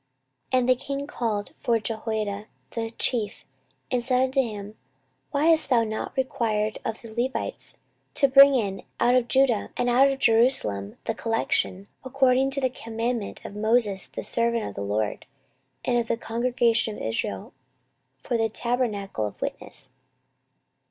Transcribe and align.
14:024:006 0.51 0.59
And 0.59 0.69
the 0.69 0.75
king 0.75 1.05
called 1.05 1.51
for 1.59 1.79
Jehoiada 1.79 2.45
the 2.71 2.89
chief, 2.97 3.45
and 3.91 4.03
said 4.03 4.19
unto 4.23 4.41
him, 4.41 4.75
Why 5.29 5.45
hast 5.45 5.69
thou 5.69 5.83
not 5.83 6.17
required 6.17 6.79
of 6.83 7.03
the 7.03 7.13
Levites 7.13 7.77
to 8.15 8.27
bring 8.27 8.55
in 8.55 8.81
out 8.99 9.13
of 9.13 9.27
Judah 9.27 9.69
and 9.77 9.91
out 9.91 10.07
of 10.09 10.17
Jerusalem 10.17 10.97
the 11.05 11.13
collection, 11.13 11.87
according 12.03 12.49
to 12.49 12.61
the 12.61 12.71
commandment 12.71 13.45
of 13.45 13.55
Moses 13.55 14.07
the 14.07 14.23
servant 14.23 14.65
of 14.65 14.73
the 14.73 14.81
LORD, 14.81 15.27
and 15.85 15.99
of 15.99 16.07
the 16.07 16.17
congregation 16.17 16.95
of 16.97 17.03
Israel, 17.03 17.53
for 18.23 18.39
the 18.39 18.49
tabernacle 18.49 19.27
of 19.27 19.39
witness? 19.39 19.89